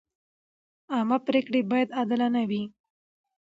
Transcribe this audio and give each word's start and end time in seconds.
عامه 0.93 1.17
پریکړې 1.27 1.61
باید 1.71 1.89
عادلانه 1.97 2.41
وي. 2.49 2.63